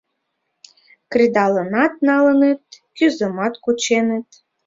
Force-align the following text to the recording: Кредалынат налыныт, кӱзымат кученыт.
Кредалынат 1.11 1.93
налыныт, 2.07 2.61
кӱзымат 2.97 3.53
кученыт. 3.63 4.27